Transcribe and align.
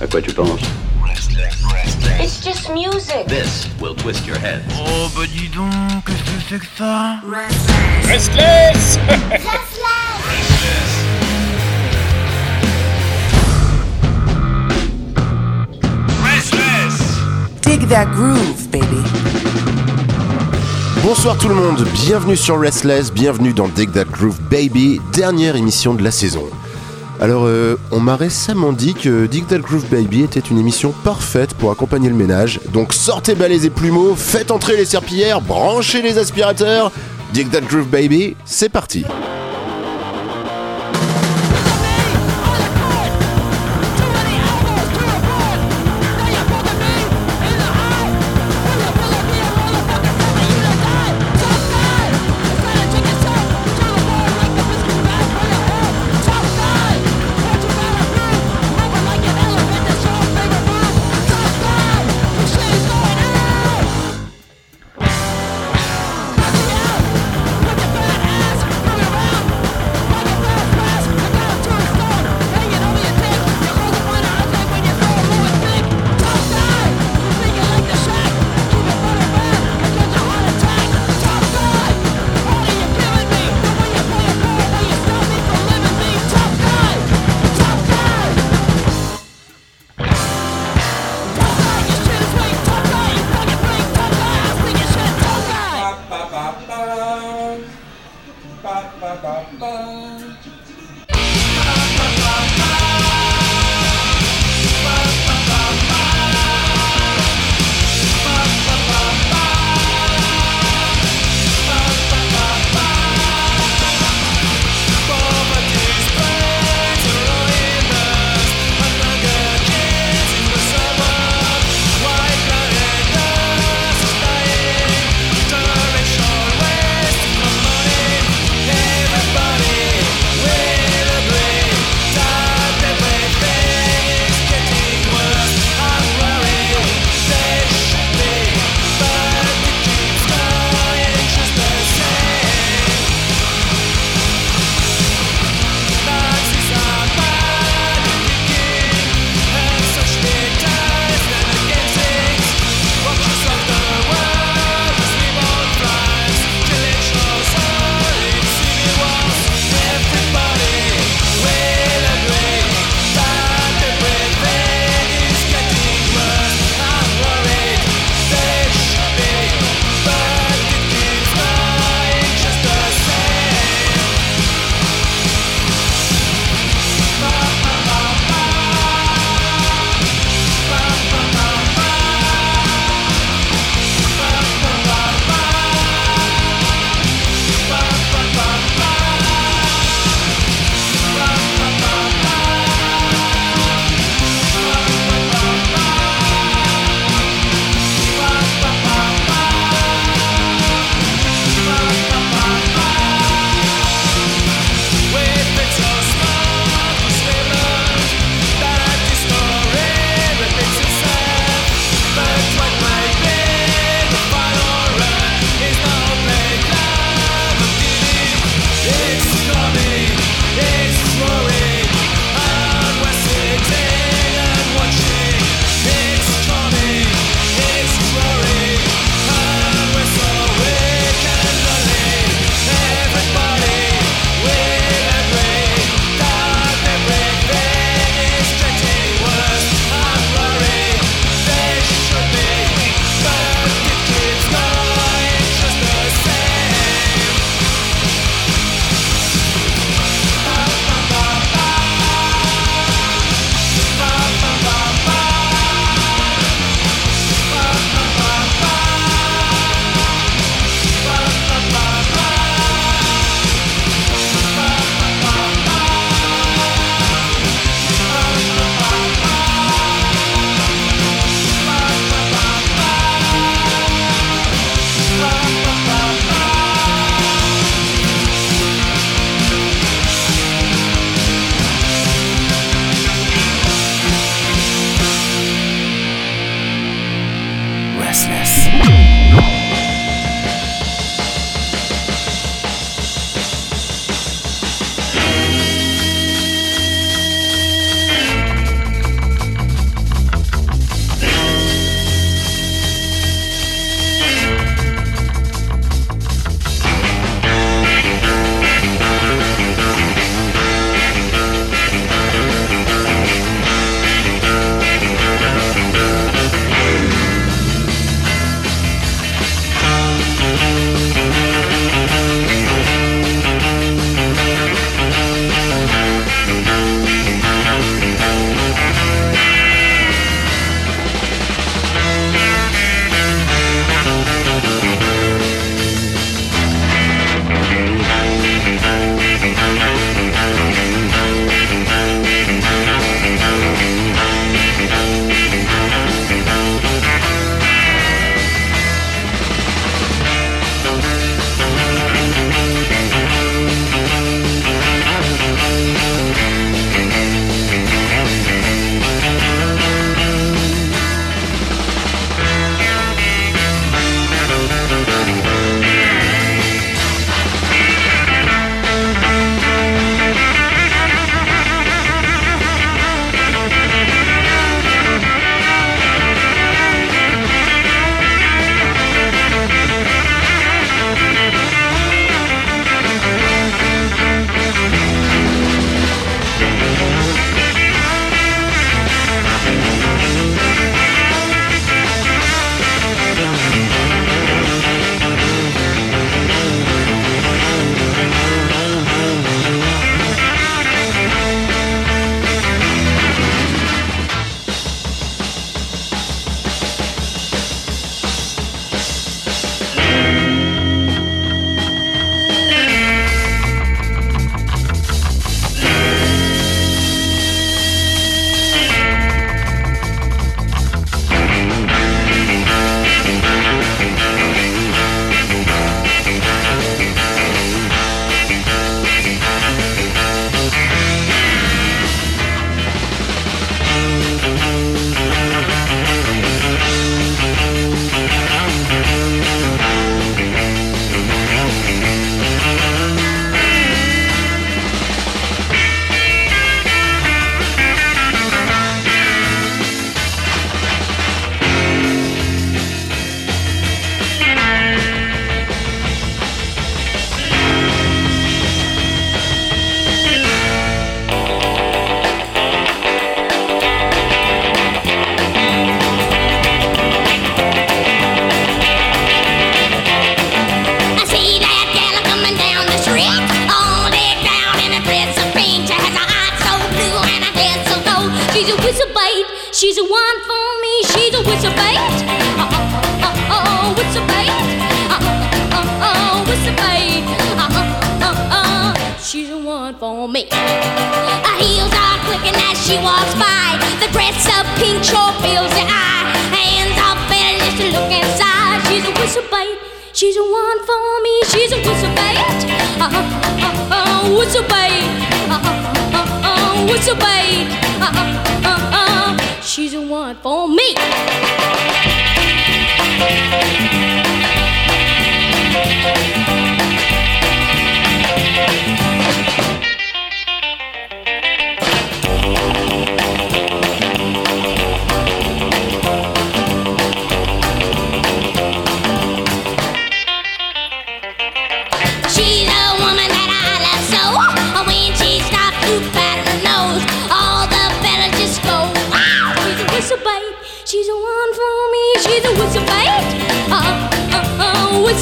À 0.00 0.06
quoi 0.06 0.20
tu 0.20 0.32
penses 0.32 0.60
It's 2.20 2.42
just 2.44 2.68
music. 2.70 3.26
This 3.28 3.68
will 3.80 3.94
twist 3.94 4.26
your 4.26 4.36
head. 4.38 4.62
Oh 4.76 5.08
bah 5.14 5.22
dis 5.26 5.48
donc, 5.48 5.70
qu'est-ce 6.04 6.22
que 6.22 6.40
c'est 6.48 6.58
que 6.58 6.66
ça 6.76 7.20
Restless 8.08 8.98
Dig 17.62 17.88
that 17.88 18.06
groove, 18.14 18.68
baby. 18.70 18.86
Bonsoir 21.02 21.36
tout 21.38 21.48
le 21.48 21.54
monde, 21.54 21.86
bienvenue 21.92 22.36
sur 22.36 22.58
Restless, 22.58 23.12
bienvenue 23.12 23.52
dans 23.52 23.68
Dig 23.68 23.92
That 23.92 24.06
Groove 24.06 24.40
Baby, 24.50 25.00
dernière 25.12 25.54
émission 25.54 25.94
de 25.94 26.02
la 26.02 26.10
saison. 26.10 26.44
Alors, 27.24 27.46
euh, 27.46 27.76
on 27.90 28.00
m'a 28.00 28.16
récemment 28.16 28.74
dit 28.74 28.92
que 28.92 29.24
Dig 29.24 29.46
That 29.46 29.60
Groove 29.60 29.86
Baby 29.88 30.24
était 30.24 30.40
une 30.40 30.58
émission 30.58 30.92
parfaite 31.04 31.54
pour 31.54 31.70
accompagner 31.70 32.10
le 32.10 32.14
ménage. 32.14 32.60
Donc 32.74 32.92
sortez 32.92 33.34
balais 33.34 33.64
et 33.64 33.70
plumeaux, 33.70 34.14
faites 34.14 34.50
entrer 34.50 34.76
les 34.76 34.84
serpillères, 34.84 35.40
branchez 35.40 36.02
les 36.02 36.18
aspirateurs. 36.18 36.92
Dig 37.32 37.50
That 37.50 37.62
Groove 37.62 37.88
Baby, 37.88 38.36
c'est 38.44 38.68
parti. 38.68 39.06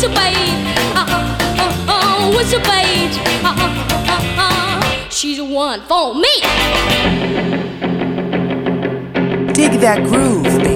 Oh, 0.04 0.08
whistle 0.08 0.20
bait. 0.20 0.74
Oh, 0.96 1.06
oh, 1.60 1.86
oh, 1.88 2.36
whistle 2.36 2.58
bait. 2.58 3.12
Oh, 3.44 3.54
oh, 3.56 3.70
oh, 4.08 4.40
oh, 4.40 5.06
she's 5.10 5.38
a 5.38 5.44
one 5.44 5.80
for 5.82 6.12
me. 6.16 6.40
Dig 9.52 9.78
that 9.80 10.02
groove, 10.02 10.42
baby. 10.58 10.71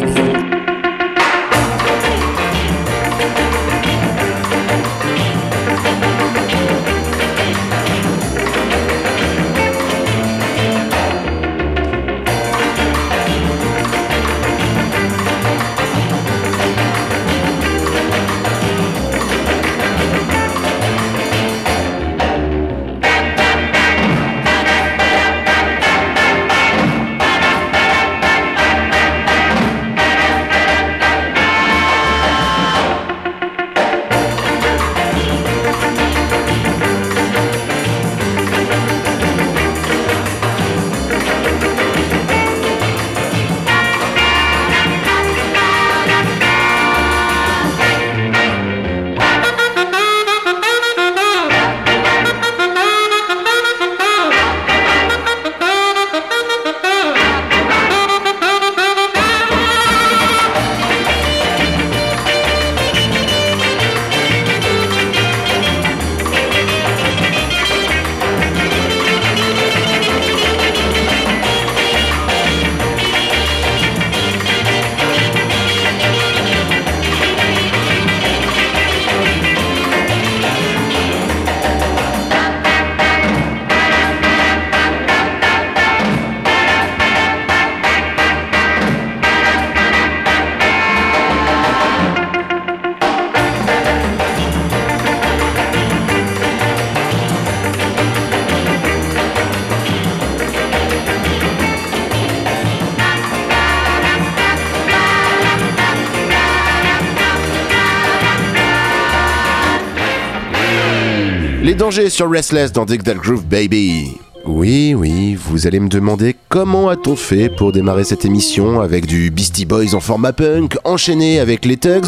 Les 111.76 111.80
dangers 111.80 112.09
sur 112.09 112.30
Restless 112.30 112.73
dans 112.73 112.87
Dig 112.87 113.02
That 113.02 113.16
Groove 113.16 113.45
Baby. 113.45 114.16
Oui, 114.47 114.95
oui, 114.95 115.35
vous 115.35 115.66
allez 115.66 115.78
me 115.78 115.90
demander 115.90 116.35
comment 116.49 116.88
a-t-on 116.88 117.16
fait 117.16 117.50
pour 117.50 117.71
démarrer 117.71 118.04
cette 118.04 118.25
émission 118.25 118.80
avec 118.80 119.04
du 119.04 119.30
Beastie 119.30 119.66
Boys 119.66 119.95
en 119.95 120.00
format 120.00 120.33
punk, 120.33 120.78
enchaîné 120.85 121.38
avec 121.38 121.66
les 121.66 121.76
Tugs, 121.76 122.06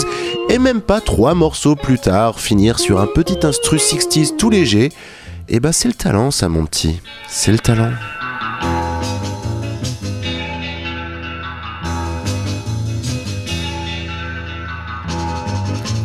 et 0.48 0.58
même 0.58 0.80
pas 0.80 1.02
trois 1.02 1.34
morceaux 1.34 1.76
plus 1.76 1.98
tard, 1.98 2.40
finir 2.40 2.78
sur 2.78 2.98
un 2.98 3.06
petit 3.06 3.44
instru 3.44 3.76
60s 3.76 4.36
tout 4.38 4.48
léger. 4.48 4.90
Eh 5.50 5.60
bah 5.60 5.74
c'est 5.74 5.88
le 5.88 5.94
talent 5.94 6.30
ça 6.30 6.48
mon 6.48 6.64
petit, 6.64 7.02
c'est 7.28 7.52
le 7.52 7.58
talent. 7.58 7.90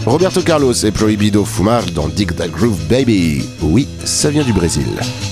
Roberto 0.05 0.43
Carlos 0.43 0.83
et 0.83 0.91
Prohibido 0.91 1.45
Fumar 1.45 1.83
dans 1.91 2.09
Dig 2.09 2.33
That 2.35 2.49
Groove 2.49 2.77
Baby. 2.89 3.47
Oui, 3.61 3.87
ça 4.03 4.29
vient 4.29 4.43
du 4.43 4.51
Brésil. 4.51 4.85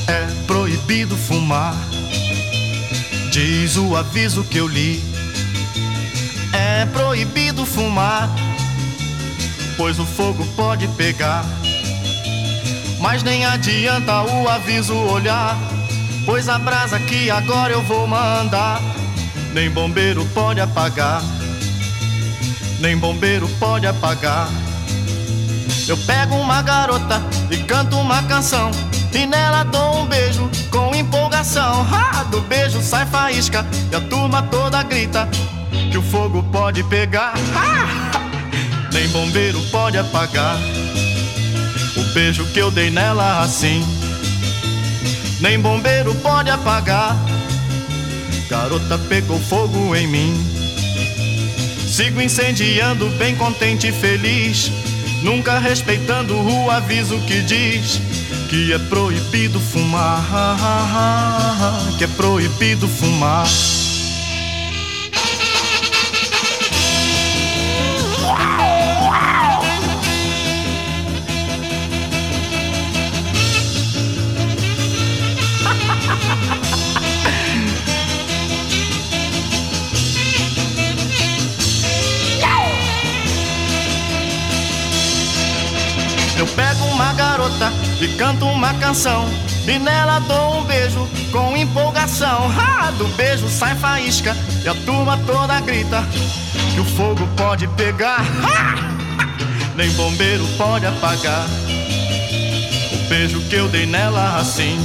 É 0.08 0.26
proibido 0.48 1.18
fumar, 1.18 1.76
diz 3.32 3.76
o 3.76 3.98
aviso 3.98 4.46
que 4.46 4.60
eu 4.60 4.68
li. 4.68 5.04
É 6.54 6.86
proibido 6.86 7.66
fumar, 7.66 8.34
pois 9.76 10.00
o 10.00 10.06
fogo 10.06 10.46
pode 10.56 10.88
pegar. 10.90 11.46
Mas 13.02 13.24
nem 13.24 13.46
adianta 13.46 14.24
o 14.24 14.48
aviso 14.48 14.96
olhar, 14.96 15.58
pois 16.26 16.48
a 16.48 16.58
brasa 16.58 16.98
que 16.98 17.30
agora 17.30 17.74
eu 17.74 17.82
vou 17.82 18.08
mandar, 18.08 18.82
nem 19.54 19.70
bombeiro 19.70 20.26
pode 20.34 20.62
apagar. 20.62 21.22
Nem 22.82 22.98
bombeiro 22.98 23.48
pode 23.60 23.86
apagar. 23.86 24.50
Eu 25.88 25.96
pego 25.98 26.36
uma 26.36 26.64
garota 26.64 27.22
e 27.52 27.58
canto 27.58 27.96
uma 27.96 28.24
canção. 28.24 28.72
E 29.14 29.26
nela 29.28 29.64
dou 29.64 30.00
um 30.00 30.08
beijo 30.08 30.50
com 30.72 30.96
empolgação. 30.96 31.86
Ah, 31.94 32.24
do 32.24 32.42
beijo 32.42 32.82
sai 32.82 33.06
faísca 33.06 33.64
e 33.92 33.96
a 33.96 34.02
turma 34.02 34.42
toda 34.42 34.82
grita 34.82 35.30
que 35.92 35.98
o 35.98 36.02
fogo 36.02 36.42
pode 36.52 36.84
pegar. 36.86 37.34
Ah, 37.56 38.90
nem 38.92 39.08
bombeiro 39.10 39.62
pode 39.70 40.00
apagar 40.00 40.58
o 41.96 42.04
beijo 42.16 42.44
que 42.48 42.58
eu 42.58 42.72
dei 42.72 42.90
nela 42.90 43.42
assim. 43.44 43.86
Nem 45.40 45.60
bombeiro 45.60 46.16
pode 46.16 46.50
apagar. 46.50 47.16
Garota 48.50 48.98
pegou 48.98 49.40
fogo 49.40 49.96
em 49.96 50.08
mim. 50.08 50.61
Sigo 51.92 52.22
incendiando, 52.22 53.10
bem 53.18 53.36
contente 53.36 53.88
e 53.88 53.92
feliz. 53.92 54.72
Nunca 55.24 55.60
respeitando 55.60 56.34
o 56.34 56.72
aviso 56.72 57.20
que 57.28 57.42
diz 57.42 58.02
que 58.50 58.72
é 58.72 58.80
proibido 58.80 59.60
fumar. 59.60 60.26
Que 62.00 62.06
é 62.06 62.08
proibido 62.08 62.88
fumar. 62.88 63.46
E 88.00 88.08
canto 88.18 88.46
uma 88.46 88.74
canção. 88.76 89.28
E 89.68 89.78
nela 89.78 90.20
dou 90.20 90.60
um 90.60 90.64
beijo 90.64 91.08
com 91.32 91.56
empolgação. 91.56 92.52
Ah, 92.58 92.92
do 92.98 93.08
beijo 93.16 93.48
sai 93.50 93.76
faísca 93.76 94.36
e 94.64 94.68
a 94.68 94.74
turma 94.74 95.18
toda 95.26 95.60
grita 95.62 96.04
que 96.74 96.80
o 96.80 96.86
fogo 96.86 97.28
pode 97.38 97.68
pegar. 97.70 98.26
Ah! 98.44 98.92
Nem 99.76 99.90
bombeiro 99.92 100.46
pode 100.58 100.86
apagar 100.86 101.46
o 102.92 103.10
beijo 103.10 103.40
que 103.42 103.56
eu 103.56 103.68
dei 103.70 103.86
nela 103.86 104.38
assim. 104.38 104.78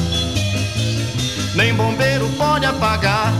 Nem 1.54 1.74
bombeiro 1.74 2.28
pode 2.36 2.66
apagar. 2.66 3.32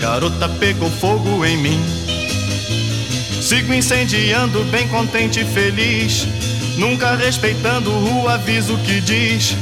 Garota 0.00 0.48
pegou 0.48 0.90
fogo 0.90 1.44
em 1.44 1.56
mim. 1.56 1.80
Sigo 3.42 3.72
incendiando, 3.72 4.64
bem 4.64 4.88
contente 4.88 5.40
e 5.40 5.44
feliz. 5.44 6.26
Nunca 6.78 7.16
respeitando 7.16 7.90
o 7.90 8.28
aviso 8.28 8.78
que 8.78 9.00
diz 9.00 9.56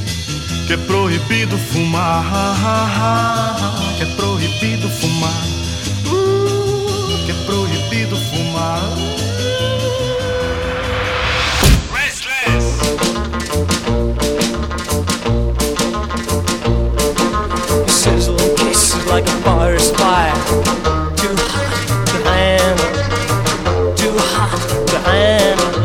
que 0.67 0.75
é 0.75 0.77
proibido 0.77 1.57
fumar. 1.57 2.23
Que 3.97 4.03
é 4.03 4.07
proibido 4.15 4.89
fumar. 4.91 5.47
Que 7.25 7.33
é 7.33 7.35
proibido 7.47 8.17
fumar. 8.17 9.17
like 19.09 19.29
a 19.29 19.37
forest 19.43 19.97
fire. 19.97 20.35
Too 21.17 21.35
hot 21.53 22.07
to 22.09 22.17
handle, 22.29 23.95
too 23.95 24.13
hot 24.19 24.89
to 24.89 24.99
handle. 24.99 25.76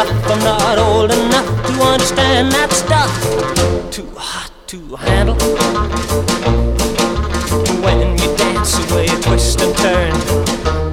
Up, 0.00 0.08
I'm 0.30 0.38
not 0.38 0.78
old 0.78 1.10
enough 1.10 1.44
to 1.66 1.72
understand 1.82 2.52
that 2.52 2.72
stuff. 2.72 3.12
Too 3.90 4.08
hot 4.16 4.50
to 4.68 4.96
handle. 4.96 5.36
When 7.84 8.16
you 8.16 8.34
dance 8.34 8.78
away, 8.78 9.08
twist 9.20 9.60
and 9.60 9.76
turn. 9.76 10.12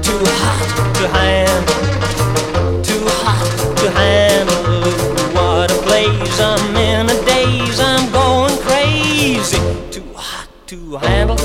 Too 0.04 0.20
hot 0.44 0.60
to 1.00 1.08
handle, 1.08 2.84
too 2.84 3.00
hot 3.24 3.48
to 3.80 3.92
handle. 3.92 4.92
What 5.32 5.72
a 5.72 5.82
blaze, 5.84 6.40
I'm 6.42 6.76
in 6.76 7.10
a 7.10 7.16
daze, 7.24 7.80
I'm 7.80 8.12
going 8.12 8.58
crazy. 8.68 9.62
Too 9.90 10.04
hot 10.16 10.50
to 10.68 10.98
handle. 10.98 11.40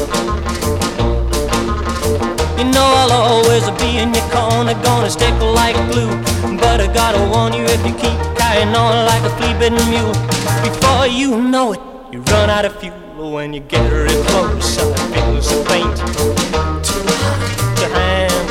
You 2.59 2.65
know 2.73 2.89
I'll 3.03 3.13
always 3.53 3.83
be 3.83 3.99
in 3.99 4.15
your 4.15 4.25
corner, 4.31 4.73
gonna 4.83 5.11
stick 5.11 5.35
like 5.41 5.77
glue. 5.93 6.11
But 6.57 6.81
I 6.81 6.87
gotta 6.93 7.21
warn 7.31 7.53
you 7.53 7.65
if 7.65 7.85
you 7.87 7.93
keep 7.93 8.19
carrying 8.37 8.75
on 8.75 9.07
like 9.07 9.23
a 9.25 9.31
flea-bitten 9.37 9.91
mule. 9.91 10.15
Before 10.63 11.07
you 11.07 11.39
know 11.39 11.73
it, 11.73 11.81
you 12.11 12.21
run 12.33 12.49
out 12.49 12.65
of 12.65 12.75
fuel. 12.81 12.97
When 13.33 13.53
you 13.53 13.61
get 13.61 13.85
real 13.93 14.25
close, 14.25 14.79
I 14.79 14.95
feel 15.13 15.43
so 15.43 15.63
faint. 15.65 15.97
Too 16.89 17.05
hot 17.21 17.77
to 17.77 17.87
handle, 17.97 18.47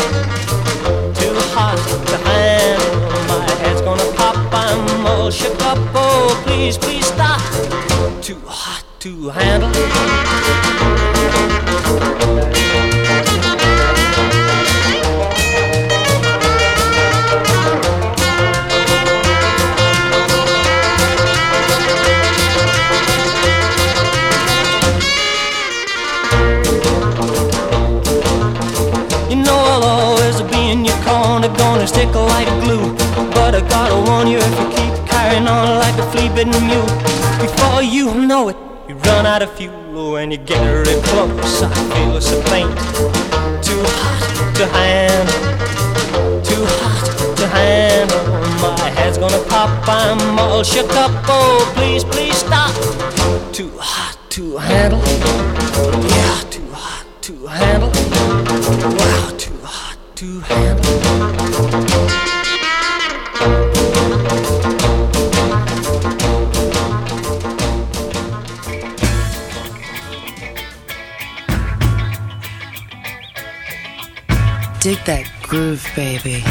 too 1.19 1.33
hot 1.55 1.79
to 2.09 2.17
handle. 2.29 2.93
My 3.27 3.49
head's 3.61 3.81
gonna 3.81 4.11
pop, 4.15 4.35
I'm 4.53 5.05
all 5.07 5.31
shook 5.31 5.59
up. 5.61 5.79
Oh, 5.95 6.41
please, 6.45 6.77
please 6.77 7.05
stop. 7.07 7.41
Too 8.21 8.39
hot 8.45 8.83
to 8.99 9.29
handle. 9.29 10.60
Corner, 31.51 31.57
gonna 31.57 31.87
stick 31.87 32.13
like 32.13 32.47
glue. 32.63 32.95
But 33.33 33.55
I 33.55 33.61
gotta 33.67 33.95
warn 34.09 34.27
you 34.27 34.37
if 34.37 34.59
you 34.59 34.67
keep 34.69 35.07
carrying 35.07 35.47
on 35.47 35.79
like 35.79 35.97
a 35.97 36.05
flea-bitten 36.11 36.65
mule. 36.65 36.85
Before 37.39 37.81
you 37.81 38.13
know 38.13 38.49
it, 38.49 38.57
you 38.87 38.95
run 38.95 39.25
out 39.25 39.41
of 39.41 39.51
fuel. 39.53 40.13
When 40.13 40.31
you 40.31 40.37
get 40.37 40.61
real 40.61 41.01
close, 41.03 41.63
I 41.63 41.69
feel 41.93 42.21
so 42.21 42.41
faint. 42.43 42.71
Too 43.63 43.81
hot 43.99 44.55
to 44.55 44.67
handle, 44.67 45.39
too 46.43 46.63
hot 46.79 47.37
to 47.37 47.47
handle. 47.47 48.21
My 48.61 48.89
head's 48.89 49.17
gonna 49.17 49.43
pop, 49.49 49.69
I'm 49.87 50.39
all 50.39 50.63
shook 50.63 50.91
up. 50.91 51.11
Oh, 51.27 51.71
please, 51.75 52.03
please 52.03 52.37
stop. 52.37 52.71
Too 53.53 53.71
hot 53.77 54.17
to 54.31 54.57
handle, 54.57 55.01
yeah, 56.09 56.41
too 56.49 56.69
hot 56.71 57.05
to 57.23 57.47
handle. 57.47 57.91
Wow, 58.97 59.37
to. 60.21 60.27
Dig 74.79 74.97
that 75.05 75.25
groove, 75.41 75.87
baby. 75.95 76.43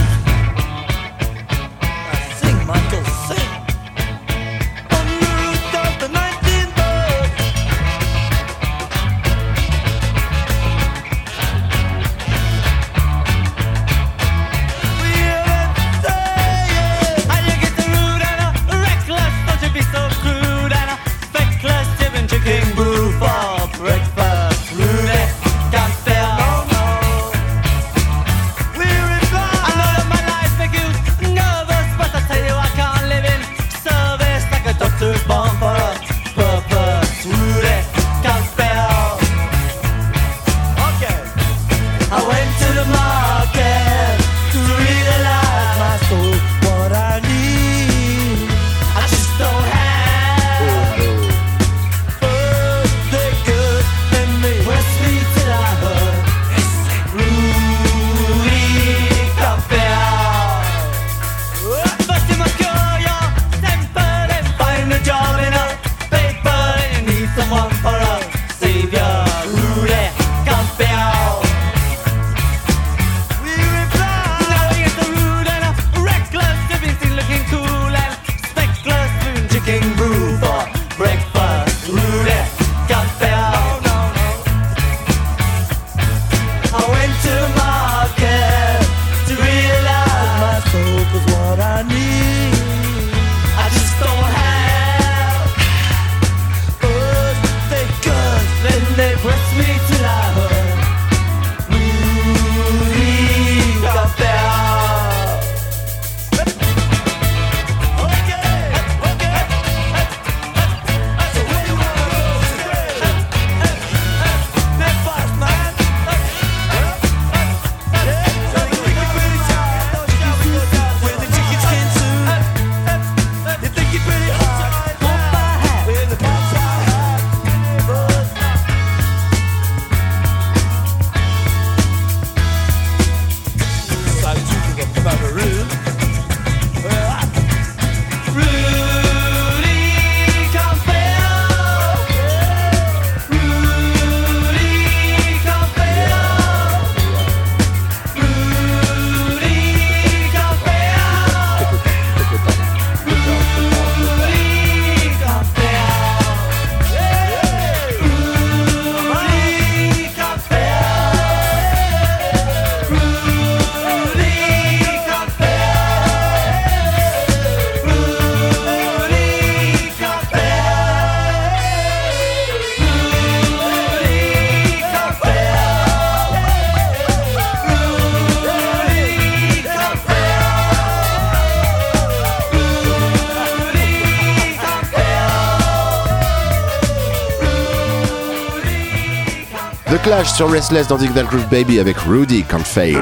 Sur 190.24 190.50
Restless 190.50 190.86
dans 190.86 190.98
Dig 190.98 191.14
That 191.14 191.22
Groove 191.22 191.48
Baby 191.50 191.80
avec 191.80 191.96
Rudy 191.98 192.42
Can't 192.42 192.66
Fail. 192.66 192.98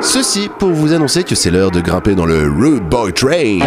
Ceci 0.00 0.48
pour 0.60 0.70
vous 0.70 0.92
annoncer 0.92 1.24
que 1.24 1.34
c'est 1.34 1.50
l'heure 1.50 1.72
de 1.72 1.80
grimper 1.80 2.14
dans 2.14 2.24
le 2.24 2.48
Rude 2.48 2.88
Boy 2.88 3.12
Train. 3.12 3.58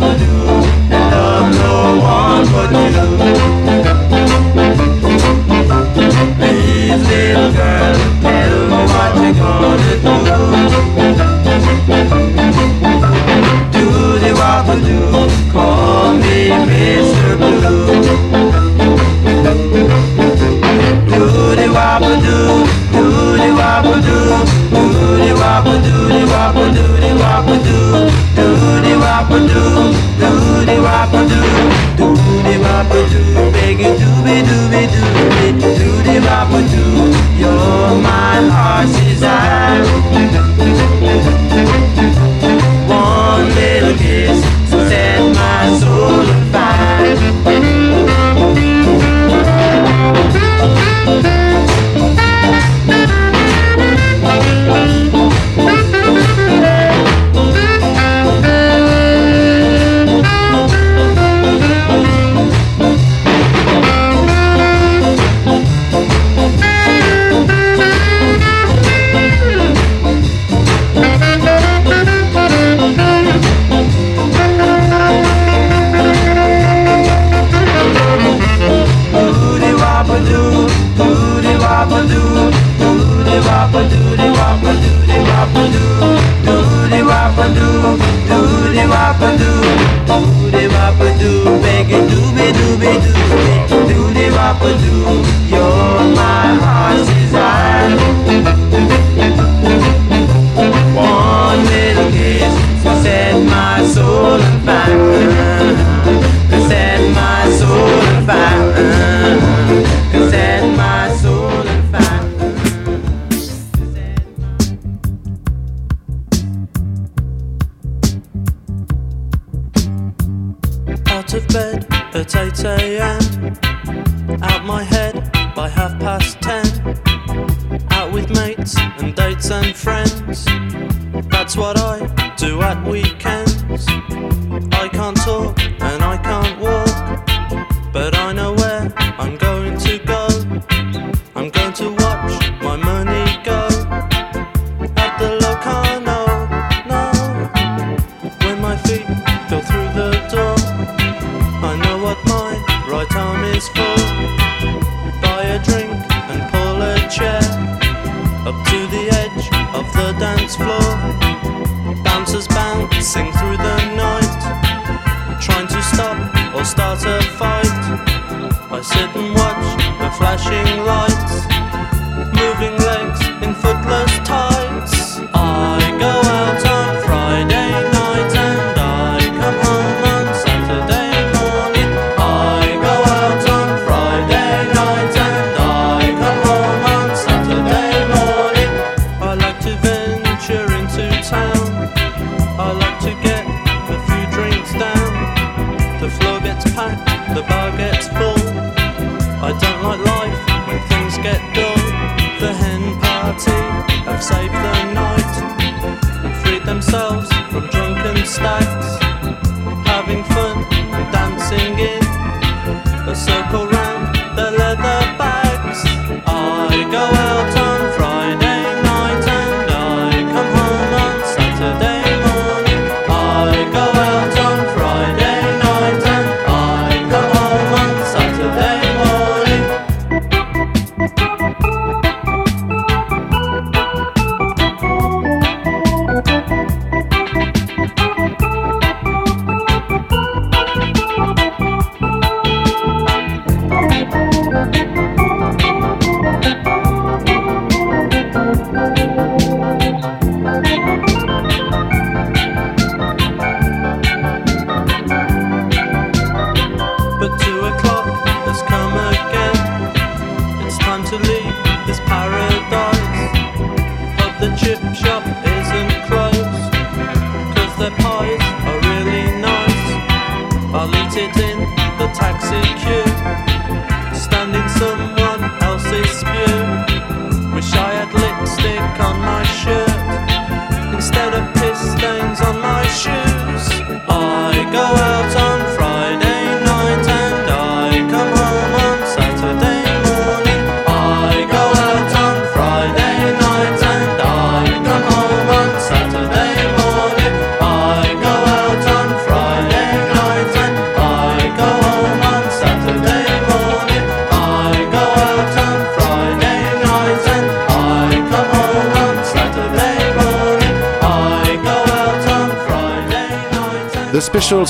나머지 0.00 0.27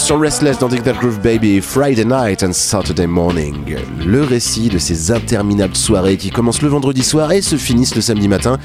sur 0.08 0.18
Restless 0.18 0.58
dans 0.58 0.68
Digital 0.68 0.96
Groove 0.96 1.20
Baby, 1.20 1.60
Friday 1.60 2.06
Night 2.06 2.42
and 2.42 2.54
Saturday 2.54 3.06
Morning. 3.06 3.76
Le 4.06 4.22
récit 4.22 4.70
de 4.70 4.78
ces 4.78 5.10
interminables 5.10 5.76
soirées 5.76 6.16
qui 6.16 6.30
commencent 6.30 6.62
le 6.62 6.68
vendredi 6.68 7.04
soir 7.04 7.30
et 7.30 7.42
se 7.42 7.56
finissent 7.56 7.94
le 7.94 8.00
samedi 8.00 8.26
matin. 8.26 8.56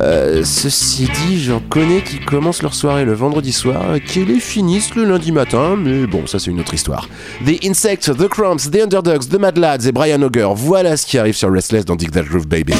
Euh, 0.00 0.44
ceci 0.46 1.06
dit, 1.26 1.42
j'en 1.42 1.60
connais 1.60 2.00
qui 2.00 2.20
commencent 2.20 2.62
leur 2.62 2.72
soirée 2.72 3.04
le 3.04 3.12
vendredi 3.12 3.52
soir 3.52 3.96
et 3.96 4.00
qui 4.00 4.24
les 4.24 4.40
finissent 4.40 4.94
le 4.94 5.04
lundi 5.04 5.30
matin, 5.30 5.76
mais 5.76 6.06
bon, 6.06 6.26
ça 6.26 6.38
c'est 6.38 6.50
une 6.50 6.60
autre 6.60 6.72
histoire. 6.72 7.06
The 7.44 7.62
Insects, 7.66 8.10
The 8.16 8.26
Cramps, 8.26 8.70
The 8.72 8.84
Underdogs, 8.84 9.28
The 9.28 9.38
Mad 9.38 9.58
Lads 9.58 9.86
et 9.86 9.92
Brian 9.92 10.22
Auger, 10.22 10.48
voilà 10.56 10.96
ce 10.96 11.04
qui 11.04 11.18
arrive 11.18 11.36
sur 11.36 11.52
Restless 11.52 11.84
dans 11.84 11.96
Digital 11.96 12.24
Groove 12.24 12.46
Baby. 12.46 12.72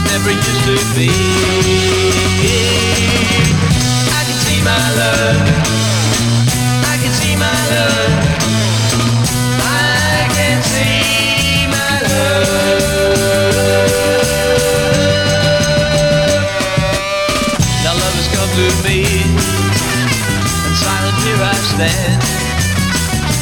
it 0.00 0.06
never 0.12 0.30
used 0.30 0.64
to 0.64 0.76
be. 0.96 1.08
I 4.08 4.22
can 4.24 4.38
see 4.46 4.60
my 4.62 4.82
love. 4.96 5.40
I 6.84 6.96
can 7.02 7.12
see 7.12 7.36
my 7.36 7.52
love. 7.72 8.12
I 9.60 10.28
can 10.36 10.62
see 10.62 11.66
my 11.68 11.92
love. 12.08 12.82
Now 17.84 17.94
love 17.94 18.14
has 18.16 18.28
come 18.34 18.50
to 18.56 18.66
me, 18.86 18.98
and 20.66 20.76
silent 20.76 21.18
here 21.24 21.40
I 21.40 21.56
stand. 21.72 22.22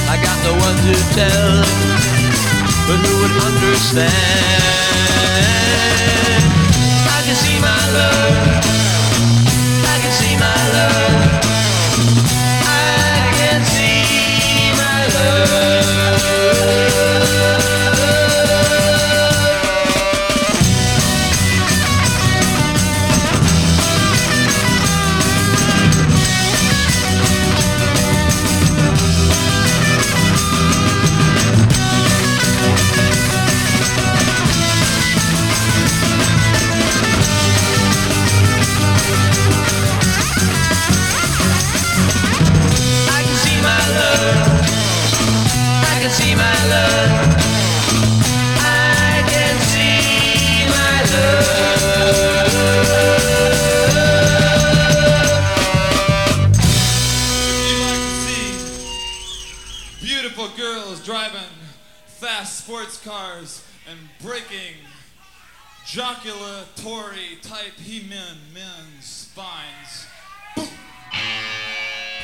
I 0.09 0.17
got 0.23 0.39
no 0.47 0.53
one 0.67 0.77
to 0.87 0.95
tell, 1.15 1.63
but 2.87 2.99
who 3.05 3.13
would 3.23 3.37
understand? 3.47 4.78
can 7.29 7.37
see 7.37 7.61
my 7.61 7.93
love. 7.93 8.48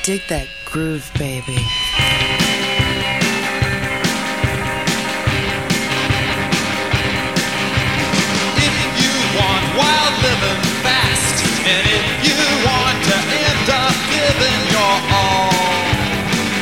Dig 0.05 0.21
that 0.29 0.45
groove, 0.69 1.09
baby. 1.17 1.57
If 8.53 8.75
you 9.01 9.13
want 9.33 9.65
wild 9.73 10.13
living 10.21 10.61
fast, 10.85 11.41
and 11.65 11.81
if 11.89 12.05
you 12.21 12.37
want 12.69 13.01
to 13.01 13.17
end 13.17 13.65
up 13.73 13.97
giving 14.13 14.61
your 14.69 14.93
all, 15.09 15.49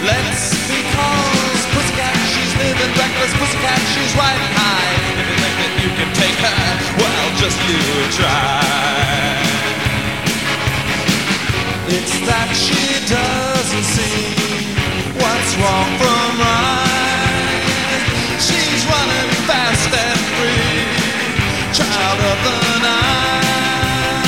let's 0.07 0.55
because 0.71 1.59
pussycat, 1.75 2.15
she's 2.31 2.53
living 2.63 2.95
reckless, 2.95 3.35
pussycat, 3.43 3.81
she's 3.91 4.15
riding 4.15 4.51
high. 4.55 5.19
If 5.19 5.27
you 5.27 5.35
think 5.43 5.55
that 5.59 5.73
you 5.83 5.91
can 5.99 6.07
take 6.15 6.39
her, 6.47 6.63
well, 6.95 7.27
just 7.43 7.59
you 7.67 7.83
try. 8.15 9.03
It's 11.85 12.17
that 12.25 12.49
she 12.55 13.05
does 13.07 13.32
wrong 15.63 15.91
from 15.95 16.31
right. 16.43 18.03
She's 18.35 18.83
running 18.83 19.29
fast 19.47 19.91
and 19.95 20.19
free, 20.35 20.83
child 21.71 22.19
of 22.19 22.37
the 22.43 22.57
night. 22.83 24.27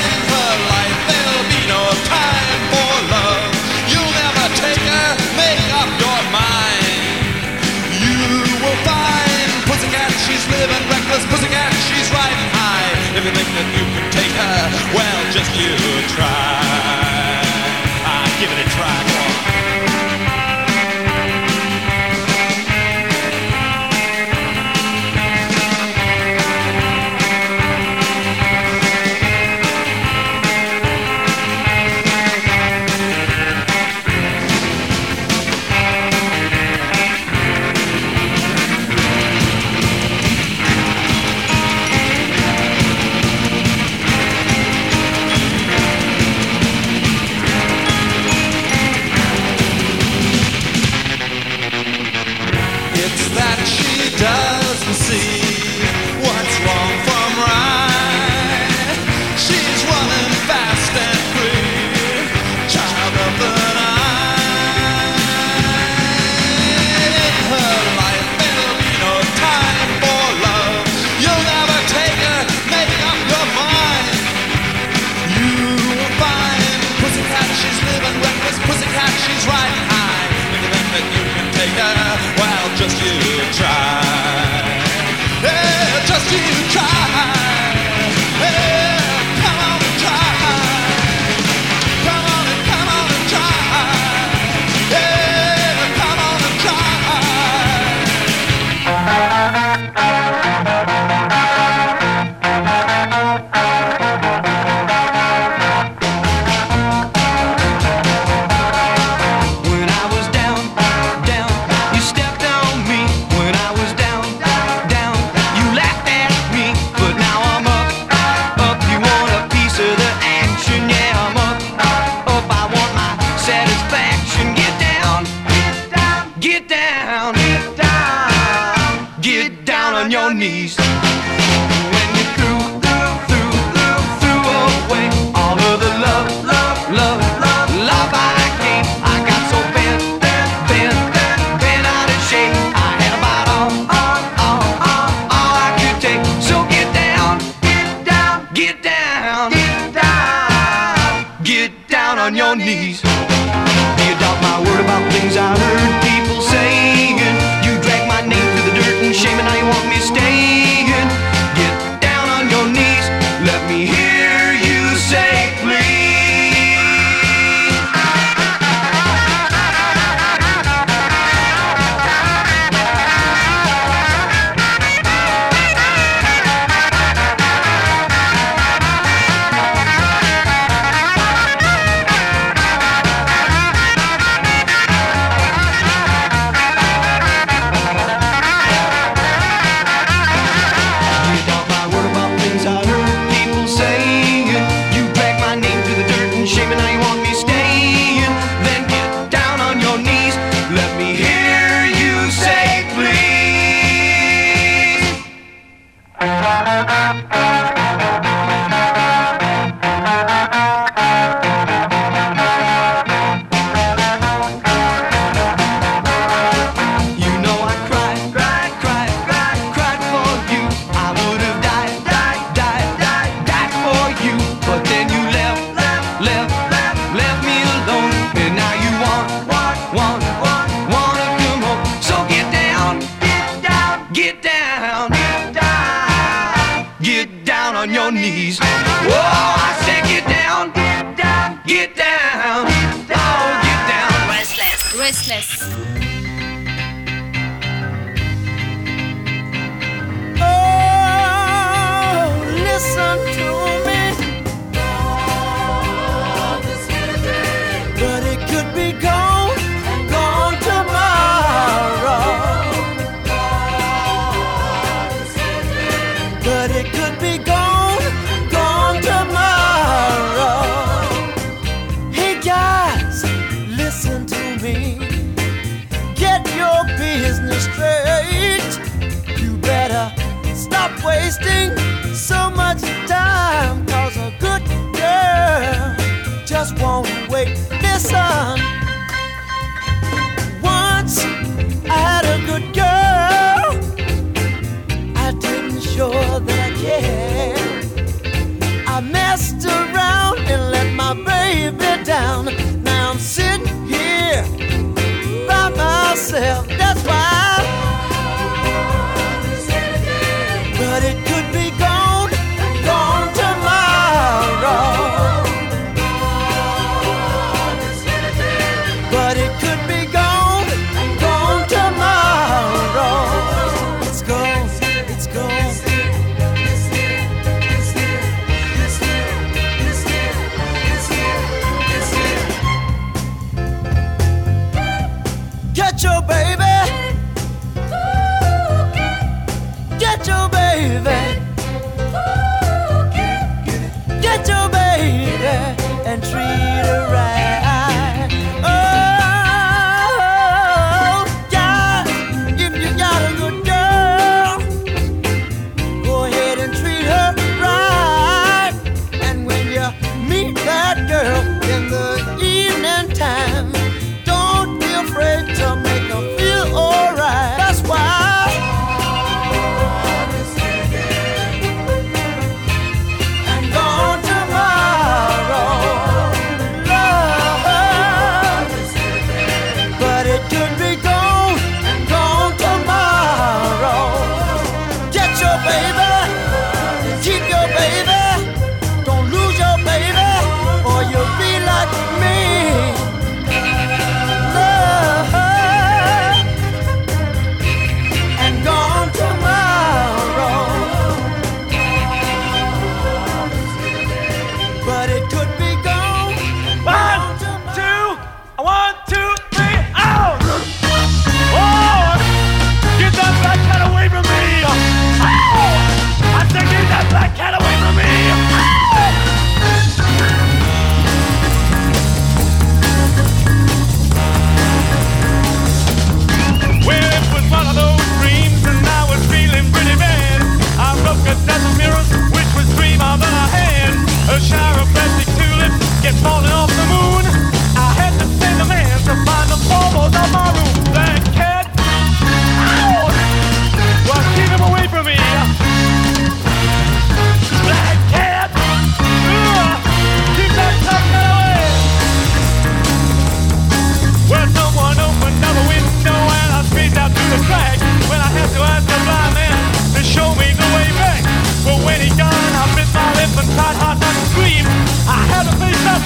In 0.00 0.12
her 0.32 0.52
life, 0.72 1.00
there'll 1.12 1.48
be 1.52 1.62
no 1.68 1.82
time 2.08 2.60
for 2.72 2.92
love. 3.12 3.52
You'll 3.92 4.14
never 4.16 4.46
take 4.64 4.80
her, 4.80 5.08
make 5.36 5.66
up 5.76 5.90
your 6.00 6.20
mind. 6.32 7.28
You 8.00 8.48
will 8.64 8.80
find 8.88 9.48
Pussycat, 9.68 10.08
she's 10.24 10.44
living 10.48 10.84
reckless. 10.88 11.24
Pussycat, 11.28 11.68
she's 11.84 12.08
riding 12.16 12.48
high. 12.56 12.90
If 13.12 13.22
you 13.28 13.32
think 13.36 13.50
that 13.60 13.68
you 13.76 13.84
can 13.92 14.06
take 14.08 14.34
her, 14.40 14.58
well, 14.96 15.20
just 15.36 15.52
you 15.60 15.76
try. 16.16 17.07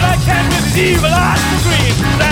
Black 0.02 0.20
cat 0.22 0.44
with 0.50 0.76
evil 0.76 1.06
eyes 1.06 1.38
to 1.38 1.58
scream. 1.62 2.31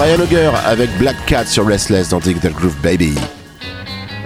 Brian 0.00 0.18
Auger 0.18 0.50
avec 0.64 0.88
Black 0.96 1.26
Cat 1.26 1.44
sur 1.44 1.66
Restless 1.66 2.08
dans 2.08 2.20
Dig 2.20 2.40
That 2.40 2.52
Groove 2.52 2.74
Baby. 2.82 3.12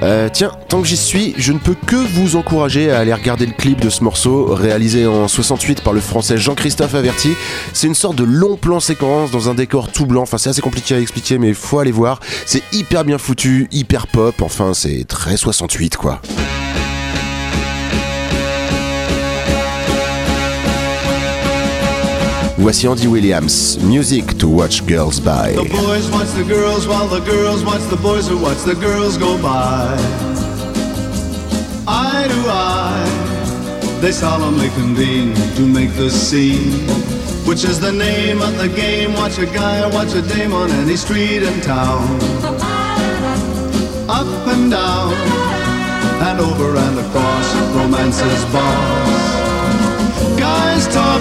Euh, 0.04 0.28
tiens, 0.32 0.52
tant 0.68 0.80
que 0.80 0.86
j'y 0.86 0.96
suis, 0.96 1.34
je 1.36 1.50
ne 1.50 1.58
peux 1.58 1.74
que 1.74 1.96
vous 1.96 2.36
encourager 2.36 2.92
à 2.92 3.00
aller 3.00 3.12
regarder 3.12 3.44
le 3.44 3.54
clip 3.54 3.80
de 3.80 3.90
ce 3.90 4.04
morceau, 4.04 4.54
réalisé 4.54 5.04
en 5.04 5.26
68 5.26 5.80
par 5.80 5.92
le 5.92 5.98
français 5.98 6.38
Jean-Christophe 6.38 6.94
Averti. 6.94 7.32
C'est 7.72 7.88
une 7.88 7.96
sorte 7.96 8.14
de 8.14 8.22
long 8.22 8.56
plan 8.56 8.78
séquence 8.78 9.32
dans 9.32 9.48
un 9.48 9.54
décor 9.54 9.90
tout 9.90 10.06
blanc. 10.06 10.22
Enfin, 10.22 10.38
c'est 10.38 10.50
assez 10.50 10.62
compliqué 10.62 10.94
à 10.94 11.00
expliquer, 11.00 11.38
mais 11.38 11.52
faut 11.54 11.80
aller 11.80 11.90
voir. 11.90 12.20
C'est 12.46 12.62
hyper 12.72 13.04
bien 13.04 13.18
foutu, 13.18 13.66
hyper 13.72 14.06
pop. 14.06 14.42
Enfin, 14.42 14.74
c'est 14.74 15.04
très 15.08 15.36
68, 15.36 15.96
quoi. 15.96 16.22
Voici 22.56 22.86
Andy 22.86 23.08
Williams, 23.08 23.82
Music 23.82 24.24
to 24.38 24.48
Watch 24.48 24.86
Girls 24.86 25.18
By. 25.18 25.52
The 25.52 25.64
boys 25.64 26.08
watch 26.10 26.30
the 26.30 26.44
girls 26.44 26.86
while 26.86 27.08
the 27.08 27.18
girls 27.20 27.64
watch 27.64 27.82
the 27.90 27.96
boys 27.96 28.28
who 28.28 28.38
watch 28.38 28.62
the 28.62 28.76
girls 28.76 29.18
go 29.18 29.36
by. 29.42 29.96
Eye 31.86 32.26
to 32.28 32.40
eye, 32.48 33.98
they 34.00 34.12
solemnly 34.12 34.68
convene 34.70 35.34
to 35.56 35.62
make 35.66 35.94
the 35.96 36.08
scene, 36.08 36.88
which 37.44 37.64
is 37.64 37.80
the 37.80 37.92
name 37.92 38.40
of 38.40 38.56
the 38.56 38.68
game. 38.68 39.12
Watch 39.14 39.38
a 39.38 39.46
guy 39.46 39.82
or 39.82 39.90
watch 39.90 40.14
a 40.14 40.22
dame 40.22 40.52
on 40.52 40.70
any 40.70 40.96
street 40.96 41.42
in 41.42 41.60
town. 41.60 42.04
Up 44.08 44.46
and 44.54 44.70
down, 44.70 45.12
and 46.22 46.40
over 46.40 46.76
and 46.76 46.98
across 47.00 47.54
romance's 47.74 48.44
bars. 48.54 49.24
Guys 50.38 50.86
talk, 50.94 51.20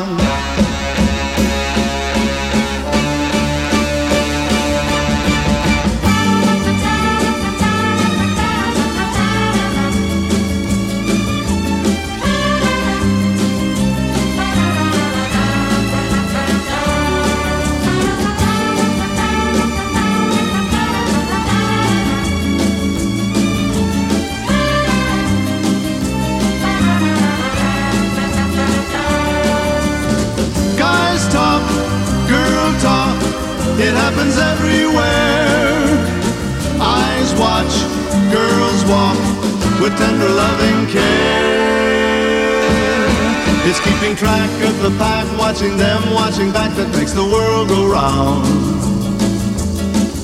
Watching 45.61 45.77
them, 45.77 46.13
watching 46.15 46.51
back 46.51 46.75
that 46.75 46.89
makes 46.97 47.13
the 47.13 47.23
world 47.23 47.67
go 47.69 47.85
round. 47.85 48.41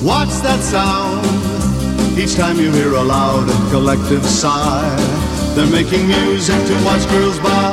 What's 0.02 0.40
that 0.40 0.58
sound? 0.58 1.22
Each 2.18 2.34
time 2.34 2.58
you 2.58 2.72
hear 2.72 2.94
a 2.94 3.02
loud 3.02 3.48
and 3.48 3.70
collective 3.70 4.26
sigh, 4.26 4.96
they're 5.54 5.70
making 5.70 6.08
music 6.08 6.58
to 6.66 6.74
watch 6.82 7.06
girls 7.14 7.38
by. 7.38 7.70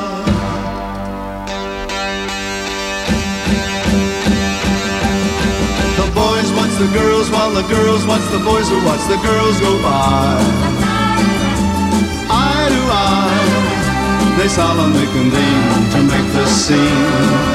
The 5.97 6.09
boys 6.13 6.49
watch 6.53 6.75
the 6.77 6.91
girls 6.93 7.31
while 7.33 7.49
the 7.49 7.65
girls 7.65 8.05
watch 8.05 8.25
the 8.29 8.45
boys 8.45 8.69
who 8.69 8.77
watch 8.85 9.01
the 9.09 9.17
girls 9.25 9.57
go 9.59 9.73
by. 9.81 10.37
Eye 12.29 12.67
to 12.69 12.81
eye, 12.93 14.37
they 14.37 14.49
solemnly 14.49 15.07
convene 15.17 15.89
to 15.97 15.99
make 16.13 16.29
the 16.37 16.45
scene. 16.45 17.54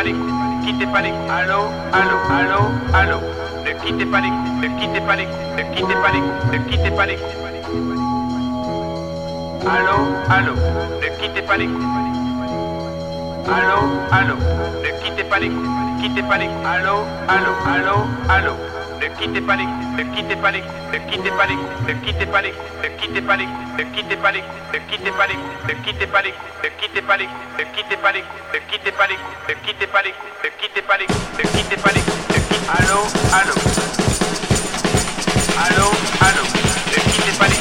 pas 0.00 0.04
les 0.04 0.12
ne 0.14 0.64
quittez 0.64 0.86
pas 0.86 1.02
les 1.02 1.12
allô, 1.28 1.68
allô, 1.92 2.16
allô, 2.38 2.60
allô. 2.94 3.18
Ne 3.64 3.72
quittez 3.84 4.06
pas 4.06 4.20
les 4.20 4.30
ne 4.30 4.68
quittez 4.80 5.00
pas 5.00 5.16
les 5.16 5.26
ne 5.26 5.62
quittez 5.74 5.94
pas 5.94 6.10
les 6.12 6.20
ne 6.52 6.58
quittez 6.68 6.90
pas 6.90 7.06
les 7.06 7.18
Allô, 9.74 9.96
allô, 10.30 10.54
ne 11.02 11.08
quittez 11.20 11.42
pas 11.42 11.56
les 11.58 11.68
Allô, 13.56 13.78
allô, 14.10 14.36
ne 14.84 14.90
quittez 15.04 15.24
pas 15.24 15.38
les 15.38 15.50
quittez 16.00 16.22
pas 16.22 16.38
les 16.38 16.48
allô, 16.64 17.04
allô, 17.28 17.52
allô, 17.74 17.96
allô. 18.30 18.54
Ne 19.00 19.08
quittez 19.18 19.40
pas 19.42 19.56
les 19.56 19.66
ne 19.66 20.02
quittez 20.14 20.36
pas 20.36 20.50
les 23.36 23.48
ne 23.84 23.96
quittez 23.96 24.16
pas 24.16 24.30
les 24.30 24.40
coups, 24.40 24.60
ne 24.74 24.78
quittez 24.90 25.10
pas 25.12 25.26
les 25.26 25.34
coups, 25.34 25.68
ne 25.68 25.72
quittez 25.84 26.06
pas 26.06 26.20
les 26.22 26.32
coups, 26.32 26.52
ne 26.62 26.68
quittez 26.80 27.00
pas 27.02 27.16
les 27.16 27.24
coups, 27.24 27.40
ne 27.58 27.64
quittez 27.64 27.96
pas 27.96 28.12
les 28.12 28.20
coups, 28.20 28.42
ne 28.52 28.58
quittez 28.70 28.92
pas 28.92 29.06
les 29.06 29.14
coups, 29.16 29.32
ne 29.48 29.54
quittez 29.54 29.86
pas 29.86 30.02
les 30.02 30.12
coups, 30.12 30.28
ne 30.44 30.50
quittez 30.60 30.82
pas 30.82 30.96
les 30.98 31.06
coups, 31.06 31.18
ne 31.38 31.42
quittez 31.48 31.76
pas 31.76 31.92
les 31.92 32.00
coups, 32.00 32.16
ne 32.28 32.34
quittez 32.34 32.70
Allô, 32.76 33.00
allô. 33.32 33.54
Allô, 35.64 35.86
allô. 36.20 36.42
Ne 36.90 37.12
quittez 37.12 37.38
pas 37.38 37.48
les 37.48 37.59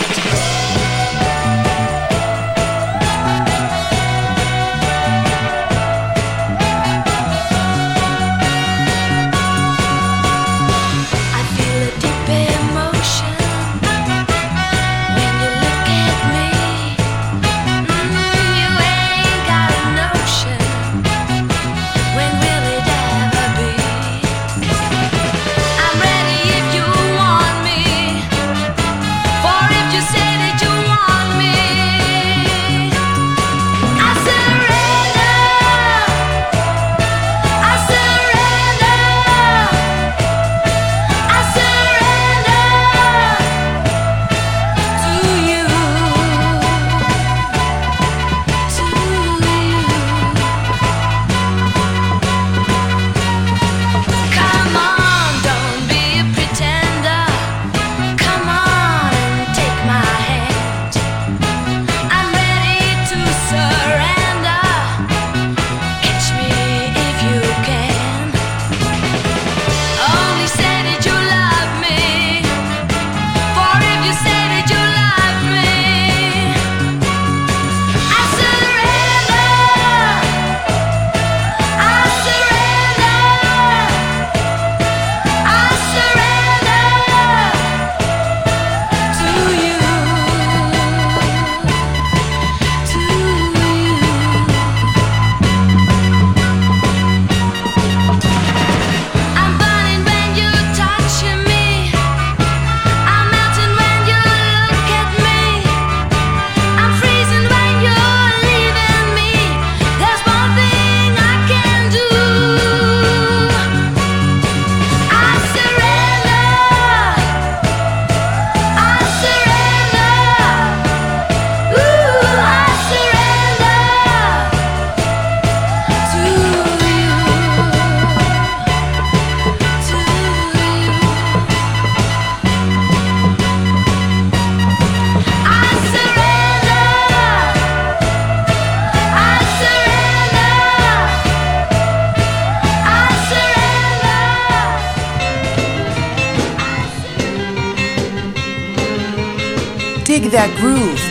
that 150.31 150.55
groove. 150.57 151.08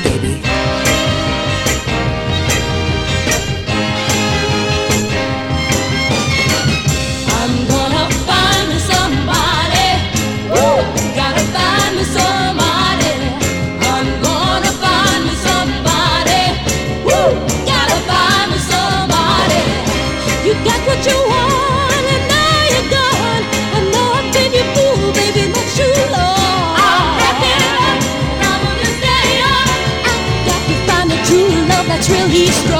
He's 32.30 32.54
strong. 32.56 32.77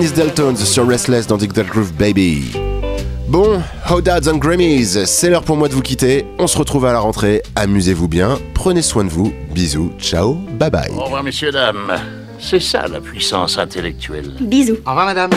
Janis 0.00 0.56
sur 0.64 0.88
Restless 0.88 1.26
dans 1.26 1.36
Digital 1.36 1.66
Groove 1.66 1.92
Baby. 1.92 2.52
Bon, 3.28 3.62
Hodads 3.88 4.28
and 4.30 4.38
Grammys, 4.38 5.04
c'est 5.04 5.28
l'heure 5.28 5.42
pour 5.42 5.56
moi 5.56 5.68
de 5.68 5.74
vous 5.74 5.82
quitter. 5.82 6.24
On 6.38 6.46
se 6.46 6.56
retrouve 6.56 6.86
à 6.86 6.92
la 6.92 7.00
rentrée. 7.00 7.42
Amusez-vous 7.54 8.08
bien, 8.08 8.38
prenez 8.54 8.82
soin 8.82 9.04
de 9.04 9.10
vous. 9.10 9.32
Bisous, 9.52 9.92
ciao, 9.98 10.34
bye 10.34 10.70
bye. 10.70 10.90
Au 10.96 11.04
revoir, 11.04 11.22
messieurs, 11.22 11.52
dames. 11.52 11.92
C'est 12.38 12.60
ça 12.60 12.88
la 12.88 13.00
puissance 13.00 13.58
intellectuelle. 13.58 14.32
Bisous. 14.40 14.78
Au 14.86 14.90
revoir, 14.90 15.06
madame. 15.06 15.30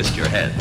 Twist 0.00 0.16
your 0.16 0.28
head. 0.28 0.59